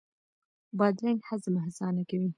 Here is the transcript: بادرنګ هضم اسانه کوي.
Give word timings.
بادرنګ 0.77 1.19
هضم 1.29 1.55
اسانه 1.67 2.03
کوي. 2.09 2.27